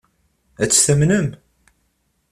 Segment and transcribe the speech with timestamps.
[0.63, 1.27] Ad tt-tamnem?